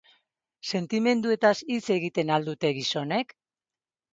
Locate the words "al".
2.39-2.51